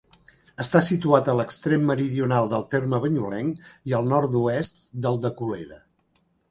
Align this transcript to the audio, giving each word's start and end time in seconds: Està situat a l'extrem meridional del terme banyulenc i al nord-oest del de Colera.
Està 0.63 0.79
situat 0.85 1.29
a 1.29 1.35
l'extrem 1.39 1.85
meridional 1.91 2.49
del 2.55 2.67
terme 2.73 3.03
banyulenc 3.05 3.71
i 3.93 3.97
al 4.01 4.13
nord-oest 4.17 4.85
del 5.07 5.25
de 5.27 5.37
Colera. 5.43 5.85